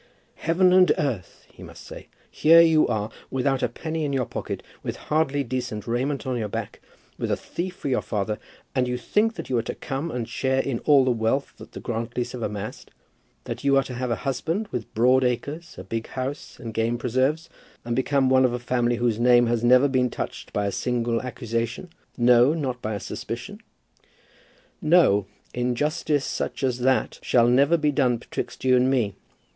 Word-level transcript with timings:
"Heaven 0.37 0.73
and 0.73 0.91
earth!" 0.97 1.45
he 1.53 1.61
must 1.61 1.85
say, 1.85 2.07
"here 2.31 2.57
are 2.57 2.61
you, 2.61 3.09
without 3.29 3.61
a 3.61 3.69
penny 3.69 4.03
in 4.03 4.13
your 4.13 4.25
pocket, 4.25 4.63
with 4.81 4.95
hardly 4.95 5.43
decent 5.43 5.85
raiment 5.85 6.25
on 6.25 6.37
your 6.37 6.47
back, 6.47 6.81
with 7.19 7.29
a 7.29 7.35
thief 7.37 7.75
for 7.75 7.87
your 7.87 8.01
father, 8.01 8.39
and 8.73 8.87
you 8.87 8.97
think 8.97 9.35
that 9.35 9.47
you 9.47 9.59
are 9.59 9.61
to 9.61 9.75
come 9.75 10.09
and 10.09 10.27
share 10.27 10.59
in 10.59 10.79
all 10.85 11.05
the 11.05 11.11
wealth 11.11 11.53
that 11.57 11.73
the 11.73 11.79
Grantlys 11.79 12.31
have 12.31 12.41
amassed, 12.41 12.89
that 13.43 13.63
you 13.63 13.77
are 13.77 13.83
to 13.83 13.93
have 13.93 14.09
a 14.09 14.15
husband 14.25 14.67
with 14.71 14.91
broad 14.95 15.23
acres, 15.23 15.75
a 15.77 15.83
big 15.83 16.07
house, 16.07 16.57
and 16.59 16.73
game 16.73 16.97
preserves, 16.97 17.47
and 17.85 17.95
become 17.95 18.27
one 18.27 18.43
of 18.43 18.53
a 18.53 18.57
family 18.57 18.95
whose 18.95 19.19
name 19.19 19.45
has 19.45 19.63
never 19.63 19.87
been 19.87 20.09
touched 20.09 20.51
by 20.51 20.65
a 20.65 20.71
single 20.71 21.21
accusation, 21.21 21.91
no, 22.17 22.55
not 22.55 22.81
by 22.81 22.95
a 22.95 22.99
suspicion? 22.99 23.61
No; 24.81 25.27
injustice 25.53 26.25
such 26.25 26.63
as 26.63 26.79
that 26.79 27.19
shall 27.21 27.47
never 27.47 27.77
be 27.77 27.91
done 27.91 28.17
betwixt 28.17 28.65
you 28.65 28.75
and 28.75 28.89
me. 28.89 29.13